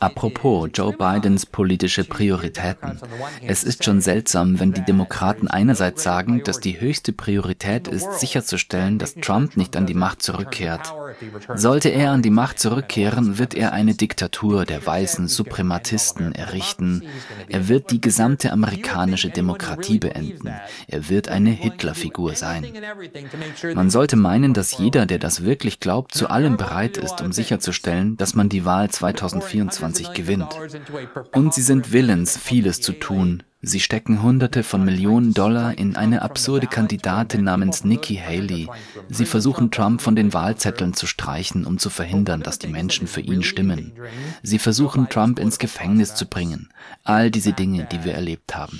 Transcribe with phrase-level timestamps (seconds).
[0.00, 2.98] Apropos Joe Bidens politische Prioritäten.
[3.46, 8.98] Es ist schon seltsam, wenn die Demokraten einerseits sagen, dass die höchste Priorität ist, sicherzustellen,
[8.98, 10.92] dass Trump nicht an die Macht zurückkehrt.
[11.54, 17.04] Sollte er an die Macht zurückkehren, wird er eine Diktatur der weißen Suprematisten errichten.
[17.48, 20.52] Er wird die gesamte amerikanische Demokratie beenden.
[20.88, 22.66] Er wird eine Hitlerfigur sein.
[23.74, 28.16] Man sollte meinen, dass jeder, der das wirklich glaubt, zu allem bereit ist, um sicherzustellen,
[28.16, 30.56] dass man die Wahl 2024 gewinnt.
[31.32, 36.20] Und sie sind willens, vieles zu tun, Sie stecken Hunderte von Millionen Dollar in eine
[36.20, 38.68] absurde Kandidatin namens Nikki Haley.
[39.08, 43.22] Sie versuchen Trump von den Wahlzetteln zu streichen, um zu verhindern, dass die Menschen für
[43.22, 43.92] ihn stimmen.
[44.42, 46.68] Sie versuchen Trump ins Gefängnis zu bringen.
[47.04, 48.78] All diese Dinge, die wir erlebt haben.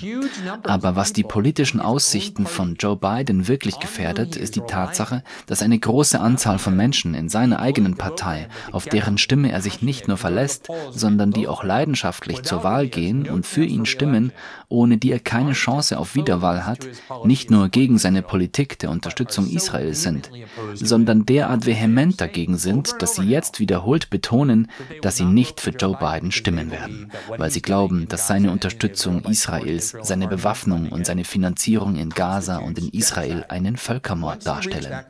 [0.63, 5.79] Aber was die politischen Aussichten von Joe Biden wirklich gefährdet, ist die Tatsache, dass eine
[5.79, 10.17] große Anzahl von Menschen in seiner eigenen Partei, auf deren Stimme er sich nicht nur
[10.17, 14.31] verlässt, sondern die auch leidenschaftlich zur Wahl gehen und für ihn stimmen,
[14.75, 16.85] ohne die er keine Chance auf Wiederwahl hat,
[17.23, 20.29] nicht nur gegen seine Politik der Unterstützung Israels sind,
[20.73, 24.69] sondern derart vehement dagegen sind, dass sie jetzt wiederholt betonen,
[25.01, 29.95] dass sie nicht für Joe Biden stimmen werden, weil sie glauben, dass seine Unterstützung Israels,
[30.01, 35.05] seine Bewaffnung und seine Finanzierung in Gaza und in Israel einen Völkermord darstellen.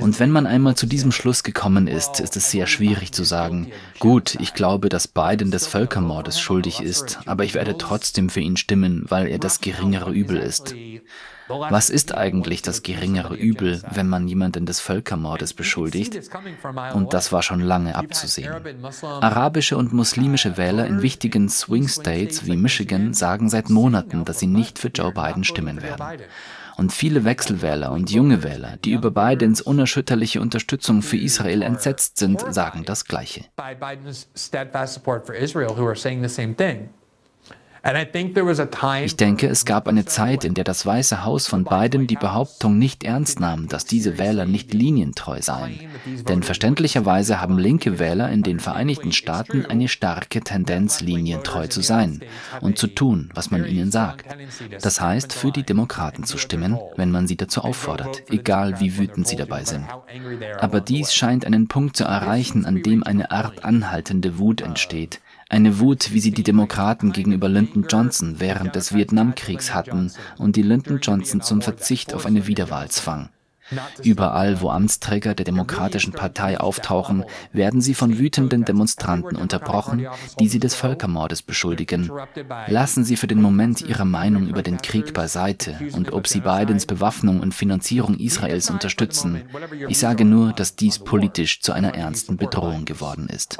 [0.00, 3.70] Und wenn man einmal zu diesem Schluss gekommen ist, ist es sehr schwierig zu sagen,
[3.98, 8.56] gut, ich glaube, dass Biden des Völkermordes schuldig ist, aber ich werde trotzdem für ihn
[8.56, 10.74] stimmen, weil er das geringere Übel ist.
[11.48, 16.30] Was ist eigentlich das geringere Übel, wenn man jemanden des Völkermordes beschuldigt?
[16.94, 18.54] Und das war schon lange abzusehen.
[19.02, 24.46] Arabische und muslimische Wähler in wichtigen Swing States wie Michigan sagen seit Monaten, dass sie
[24.46, 26.22] nicht für Joe Biden stimmen werden.
[26.76, 32.40] Und viele Wechselwähler und junge Wähler, die über Bidens unerschütterliche Unterstützung für Israel entsetzt sind,
[32.52, 33.44] sagen das Gleiche.
[39.04, 42.78] Ich denke, es gab eine Zeit, in der das Weiße Haus von Biden die Behauptung
[42.78, 45.80] nicht ernst nahm, dass diese Wähler nicht linientreu seien.
[46.26, 52.22] Denn verständlicherweise haben linke Wähler in den Vereinigten Staaten eine starke Tendenz, linientreu zu sein
[52.62, 54.34] und zu tun, was man ihnen sagt.
[54.80, 59.28] Das heißt, für die Demokraten zu stimmen, wenn man sie dazu auffordert, egal wie wütend
[59.28, 59.84] sie dabei sind.
[60.58, 65.20] Aber dies scheint einen Punkt zu erreichen, an dem eine Art anhaltende Wut entsteht,
[65.54, 70.62] eine Wut, wie sie die Demokraten gegenüber Lyndon Johnson während des Vietnamkriegs hatten und die
[70.62, 73.28] Lyndon Johnson zum Verzicht auf eine Wiederwahl zwang.
[74.02, 80.06] Überall, wo Amtsträger der Demokratischen Partei auftauchen, werden sie von wütenden Demonstranten unterbrochen,
[80.38, 82.10] die sie des Völkermordes beschuldigen.
[82.66, 86.86] Lassen Sie für den Moment Ihre Meinung über den Krieg beiseite und ob Sie Bidens
[86.86, 89.42] Bewaffnung und Finanzierung Israels unterstützen.
[89.88, 93.58] Ich sage nur, dass dies politisch zu einer ernsten Bedrohung geworden ist.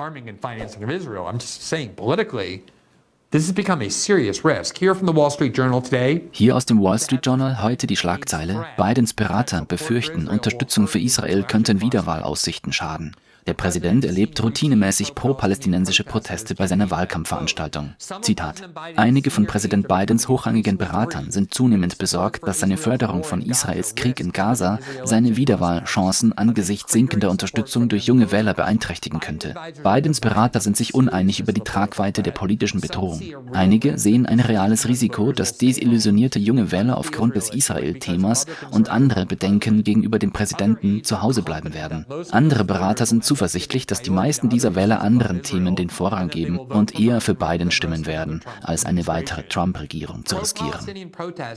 [6.31, 11.43] Hier aus dem Wall Street Journal heute die Schlagzeile: Bidens Berater befürchten, Unterstützung für Israel
[11.43, 13.17] könnten Wiederwahlaussichten schaden.
[13.47, 17.93] Der Präsident erlebt routinemäßig pro-palästinensische Proteste bei seiner Wahlkampfveranstaltung.
[18.23, 18.63] Zitat.
[18.97, 24.19] Einige von Präsident Bidens hochrangigen Beratern sind zunehmend besorgt, dass seine Förderung von Israels Krieg
[24.19, 29.55] in Gaza seine Wiederwahlchancen angesichts sinkender Unterstützung durch junge Wähler beeinträchtigen könnte.
[29.83, 33.21] Bidens Berater sind sich uneinig über die Tragweite der politischen Bedrohung.
[33.53, 39.85] Einige sehen ein reales Risiko, dass desillusionierte junge Wähler aufgrund des Israel-Themas und andere Bedenken
[39.85, 42.07] gegenüber dem Präsidenten zu Hause bleiben werden.
[42.31, 47.01] Andere Berater sind zuversichtlich, dass die meisten dieser Wähler anderen Themen den Vorrang geben und
[47.01, 51.11] eher für Biden stimmen werden, als eine weitere Trump-Regierung zu riskieren.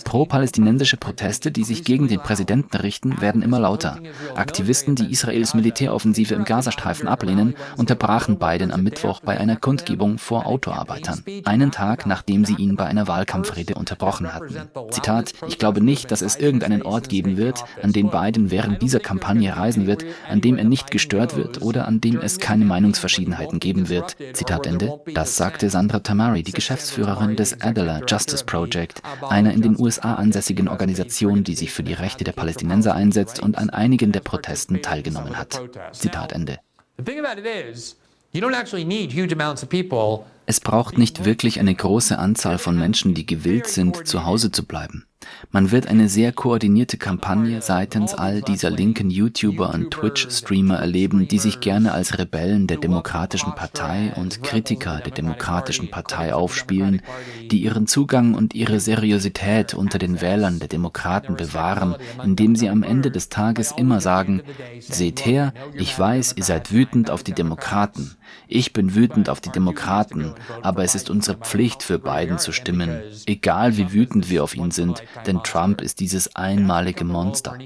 [0.03, 3.99] Pro-palästinensische Proteste, die sich gegen den Präsidenten richten, werden immer lauter.
[4.33, 10.47] Aktivisten, die Israels Militäroffensive im Gazastreifen ablehnen, unterbrachen Biden am Mittwoch bei einer Kundgebung vor
[10.47, 14.67] Autoarbeitern, einen Tag nachdem sie ihn bei einer Wahlkampfrede unterbrochen hatten.
[14.89, 18.99] Zitat, ich glaube nicht, dass es irgendeinen Ort geben wird, an den Biden während dieser
[18.99, 23.59] Kampagne reisen wird, an dem er nicht gestört wird oder an dem es keine Meinungsverschiedenheiten
[23.59, 24.15] geben wird.
[24.33, 24.99] Zitat Ende.
[25.13, 30.69] Das sagte Sandra Tamari, die Geschäftsführerin des Adler Justice Project, einer in den USA ansässigen
[30.69, 35.37] Organisation, die sich für die Rechte der Palästinenser einsetzt und an einigen der Protesten teilgenommen
[35.37, 35.61] hat.
[35.91, 36.59] Zitat Ende.
[36.97, 37.95] The thing about it is,
[38.31, 42.57] you don't actually need huge amounts of people Es braucht nicht wirklich eine große Anzahl
[42.57, 45.05] von Menschen, die gewillt sind, zu Hause zu bleiben.
[45.51, 51.39] Man wird eine sehr koordinierte Kampagne seitens all dieser linken YouTuber und Twitch-Streamer erleben, die
[51.39, 57.01] sich gerne als Rebellen der Demokratischen Partei und Kritiker der Demokratischen Partei aufspielen,
[57.49, 62.83] die ihren Zugang und ihre Seriosität unter den Wählern der Demokraten bewahren, indem sie am
[62.83, 64.41] Ende des Tages immer sagen,
[64.79, 68.15] seht her, ich weiß, ihr seid wütend auf die Demokraten.
[68.47, 73.01] Ich bin wütend auf die Demokraten, aber es ist unsere Pflicht, für Biden zu stimmen,
[73.25, 77.57] egal wie wütend wir auf ihn sind, denn Trump ist dieses einmalige Monster.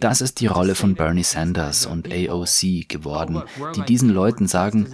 [0.00, 3.42] Das ist die Rolle von Bernie Sanders und AOC geworden,
[3.76, 4.88] die diesen Leuten sagen,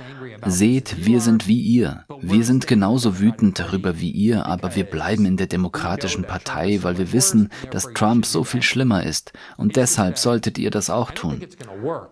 [0.46, 5.26] seht, wir sind wie ihr, wir sind genauso wütend darüber wie ihr, aber wir bleiben
[5.26, 10.18] in der Demokratischen Partei, weil wir wissen, dass Trump so viel schlimmer ist und deshalb
[10.18, 11.42] solltet ihr das auch tun.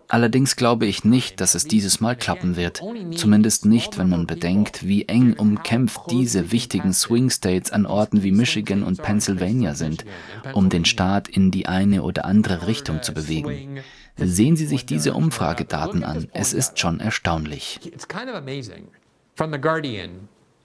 [0.09, 2.83] Allerdings glaube ich nicht, dass es dieses Mal klappen wird,
[3.17, 4.52] zumindest nicht, wenn man bedenkt,
[4.83, 10.05] wie eng umkämpft diese wichtigen Swing States an Orten wie Michigan und Pennsylvania Pennsylvania sind,
[10.53, 13.81] um den Staat in die eine oder andere Richtung zu bewegen.
[14.17, 16.29] Sehen Sie sich diese Umfragedaten an.
[16.33, 17.81] Es ist schon erstaunlich.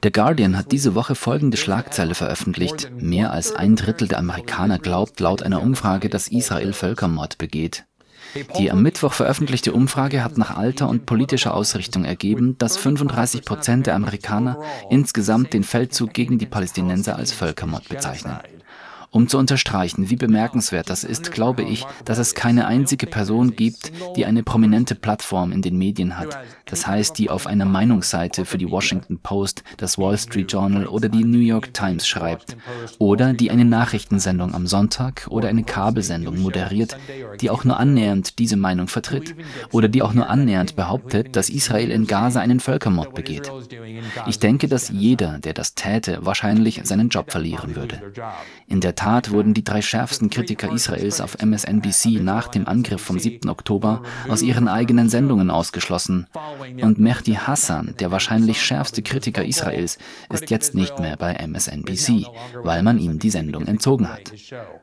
[0.03, 2.91] Der Guardian hat diese Woche folgende Schlagzeile veröffentlicht.
[2.99, 7.85] Mehr als ein Drittel der Amerikaner glaubt laut einer Umfrage, dass Israel Völkermord begeht.
[8.57, 13.87] Die am Mittwoch veröffentlichte Umfrage hat nach Alter und politischer Ausrichtung ergeben, dass 35 Prozent
[13.87, 18.37] der Amerikaner insgesamt den Feldzug gegen die Palästinenser als Völkermord bezeichnen.
[19.17, 23.91] Um zu unterstreichen, wie bemerkenswert das ist, glaube ich, dass es keine einzige Person gibt,
[24.15, 26.37] die eine prominente Plattform in den Medien hat.
[26.65, 31.09] Das heißt, die auf einer Meinungsseite für die Washington Post, das Wall Street Journal oder
[31.09, 32.57] die New York Times schreibt.
[32.99, 36.95] Oder die eine Nachrichtensendung am Sonntag oder eine Kabelsendung moderiert,
[37.41, 39.33] die auch nur annähernd diese Meinung vertritt.
[39.71, 43.51] Oder die auch nur annähernd behauptet, dass Israel in Gaza einen Völkermord begeht.
[44.27, 48.13] Ich denke, dass jeder, der das täte, wahrscheinlich seinen Job verlieren würde.
[48.67, 53.19] In der Tat wurden die drei schärfsten Kritiker Israels auf MSNBC nach dem Angriff vom
[53.19, 53.49] 7.
[53.49, 56.27] Oktober aus ihren eigenen Sendungen ausgeschlossen.
[56.81, 59.97] Und Mehdi Hassan, der wahrscheinlich schärfste Kritiker Israels,
[60.31, 62.25] ist jetzt nicht mehr bei MSNBC,
[62.63, 64.33] weil man ihm die Sendung entzogen hat.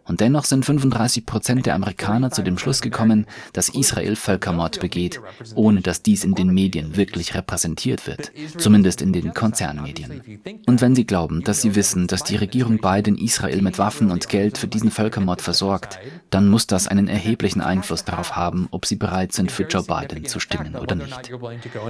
[0.04, 5.20] Und dennoch sind 35 Prozent der Amerikaner zu dem Schluss gekommen, dass Israel Völkermord begeht,
[5.54, 10.22] ohne dass dies in den Medien wirklich repräsentiert wird, zumindest in den Konzernmedien.
[10.66, 14.12] Und wenn sie glauben, dass sie wissen, dass die Regierung Biden Israel mit Waffen Waffen
[14.12, 15.98] und Geld für diesen Völkermord versorgt,
[16.28, 20.26] dann muss das einen erheblichen Einfluss darauf haben, ob sie bereit sind, für Joe Biden
[20.26, 21.30] zu stimmen oder nicht.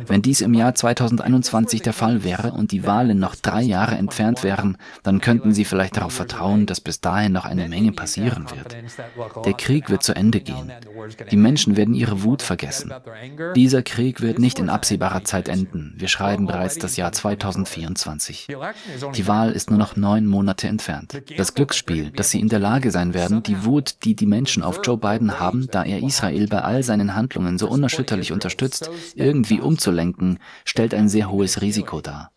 [0.06, 4.44] Wenn dies im Jahr 2021 der Fall wäre und die Wahlen noch drei Jahre entfernt
[4.44, 8.76] wären, dann könnten sie vielleicht darauf vertrauen, dass bis dahin noch eine Menge passieren wird.
[9.44, 10.72] Der Krieg wird zu Ende gehen.
[11.30, 12.92] Die Menschen werden ihre Wut vergessen.
[13.56, 15.94] Dieser Krieg wird nicht in absehbarer Zeit enden.
[15.96, 18.48] Wir schreiben bereits das Jahr 2024.
[19.16, 21.22] Die Wahl ist nur noch neun Monate entfernt.
[21.36, 24.80] Das Glücksspiel dass sie in der Lage sein werden, die Wut, die die Menschen auf
[24.84, 30.38] Joe Biden haben, da er Israel bei all seinen Handlungen so unerschütterlich unterstützt, irgendwie umzulenken,
[30.64, 32.33] stellt ein sehr hohes Risiko dar.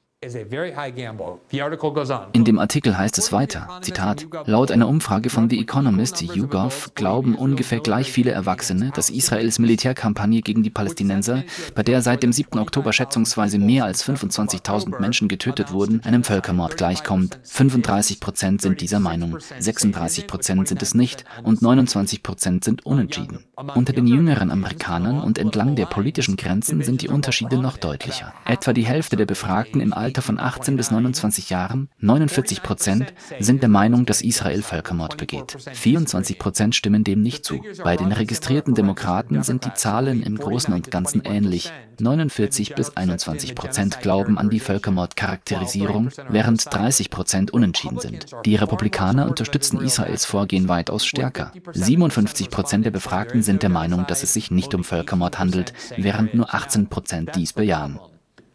[2.34, 7.36] In dem Artikel heißt es weiter, Zitat, laut einer Umfrage von The Economist, YouGov, glauben
[7.36, 11.44] ungefähr gleich viele Erwachsene, dass Israels Militärkampagne gegen die Palästinenser,
[11.75, 12.58] bei der seit dem 7.
[12.58, 17.40] Oktober schätzungsweise mehr als 25.000 Menschen getötet wurden, einem Völkermord gleichkommt.
[17.44, 23.46] 35 Prozent sind dieser Meinung, 36 Prozent sind es nicht und 29 Prozent sind unentschieden.
[23.75, 28.34] Unter den jüngeren Amerikanern und entlang der politischen Grenzen sind die Unterschiede noch deutlicher.
[28.46, 33.14] Etwa die Hälfte der Befragten im Alter Alter von 18 bis 29 Jahren, 49 Prozent,
[33.42, 35.57] sind der Meinung, dass Israel Völkermord begeht.
[35.73, 37.59] 24 Prozent stimmen dem nicht zu.
[37.83, 41.73] Bei den registrierten Demokraten sind die Zahlen im Großen und Ganzen ähnlich.
[41.99, 48.28] 49 bis 21 Prozent glauben an die Völkermordcharakterisierung, während 30 Prozent unentschieden sind.
[48.45, 51.52] Die Republikaner unterstützen Israels Vorgehen weitaus stärker.
[51.73, 56.33] 57 Prozent der Befragten sind der Meinung, dass es sich nicht um Völkermord handelt, während
[56.33, 57.99] nur 18 Prozent dies bejahen.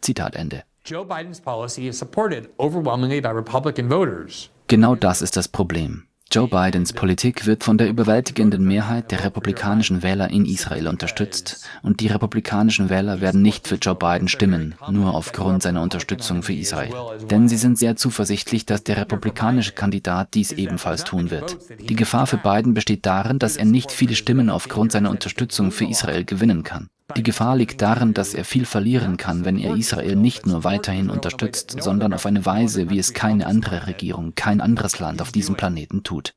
[0.01, 0.63] Zitat Ende.
[0.85, 4.49] Joe Bidens policy is supported overwhelmingly by Republican voters.
[4.67, 6.07] Genau das ist das Problem.
[6.29, 12.01] Joe Bidens Politik wird von der überwältigenden Mehrheit der republikanischen Wähler in Israel unterstützt und
[12.01, 16.91] die republikanischen Wähler werden nicht für Joe Biden stimmen, nur aufgrund seiner Unterstützung für Israel.
[17.31, 21.59] Denn sie sind sehr zuversichtlich, dass der republikanische Kandidat dies ebenfalls tun wird.
[21.79, 25.85] Die Gefahr für Biden besteht darin, dass er nicht viele Stimmen aufgrund seiner Unterstützung für
[25.85, 26.89] Israel gewinnen kann.
[27.15, 31.09] Die Gefahr liegt darin, dass er viel verlieren kann, wenn er Israel nicht nur weiterhin
[31.09, 35.55] unterstützt, sondern auf eine Weise, wie es keine andere Regierung, kein anderes Land auf diesem
[35.55, 36.33] Planeten tut.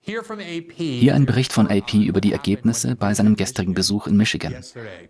[0.00, 4.54] Hier ein Bericht von AP über die Ergebnisse bei seinem gestrigen Besuch in Michigan.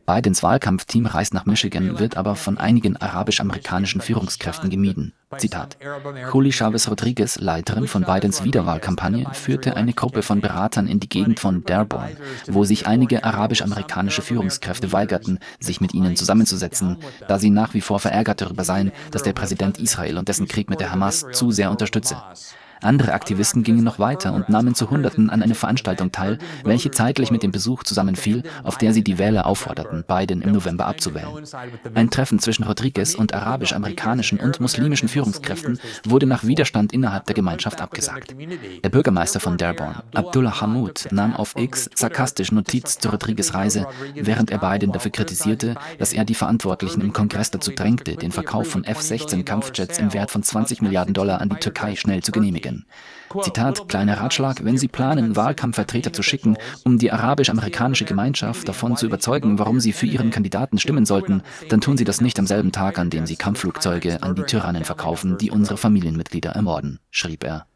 [0.07, 5.15] Bidens Wahlkampfteam reist nach Michigan, wird aber von einigen arabisch-amerikanischen Führungskräften gemieden.
[5.37, 5.77] Zitat.
[6.33, 11.39] Juli Chavez Rodriguez, Leiterin von Bidens Wiederwahlkampagne, führte eine Gruppe von Beratern in die Gegend
[11.39, 12.17] von Dearborn,
[12.49, 16.97] wo sich einige arabisch-amerikanische Führungskräfte weigerten, sich mit ihnen zusammenzusetzen,
[17.29, 20.71] da sie nach wie vor verärgert darüber seien, dass der Präsident Israel und dessen Krieg
[20.71, 22.17] mit der Hamas zu sehr unterstütze.
[22.81, 27.31] Andere Aktivisten gingen noch weiter und nahmen zu Hunderten an einer Veranstaltung teil, welche zeitlich
[27.31, 31.45] mit dem Besuch zusammenfiel, auf der sie die Wähler aufforderten, Biden im November abzuwählen.
[31.95, 37.81] Ein Treffen zwischen Rodriguez und arabisch-amerikanischen und muslimischen Führungskräften wurde nach Widerstand innerhalb der Gemeinschaft
[37.81, 38.35] abgesagt.
[38.85, 44.51] Der Bürgermeister von Dearborn, Abdullah Hamoud, nahm auf X sarkastisch Notiz zur Rodriguez Reise, während
[44.51, 48.85] er Biden dafür kritisierte, dass er die Verantwortlichen im Kongress dazu drängte, den Verkauf von
[48.85, 52.68] F-16 Kampfjets im Wert von 20 Milliarden Dollar an die Türkei schnell zu genehmigen.
[52.69, 52.87] Michigan.
[53.43, 59.07] Zitat, kleiner Ratschlag, wenn Sie planen, Wahlkampfvertreter zu schicken, um die arabisch-amerikanische Gemeinschaft davon zu
[59.07, 62.73] überzeugen, warum sie für Ihren Kandidaten stimmen sollten, dann tun Sie das nicht am selben
[62.73, 67.67] Tag, an dem Sie Kampfflugzeuge an die Tyrannen verkaufen, die unsere Familienmitglieder ermorden, schrieb er.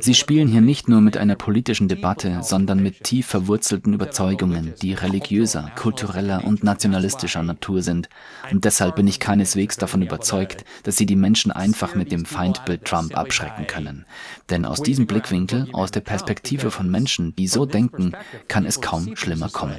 [0.00, 4.94] Sie spielen hier nicht nur mit einer politischen Debatte, sondern mit tief verwurzelten Überzeugungen, die
[4.94, 8.08] religiöser, kultureller und nationalistischer Natur sind.
[8.50, 12.84] Und deshalb bin ich keineswegs davon überzeugt, dass Sie die Menschen einfach mit dem Feindbild
[12.84, 14.06] Trump abschrecken können.
[14.50, 18.12] Denn aus diesem Blickwinkel, aus der Perspektive von Menschen, die so denken,
[18.48, 19.78] kann es kaum schlimmer kommen.